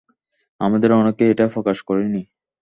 [0.61, 2.21] আমাদের অনেকেই এটা প্রকাশ করি না।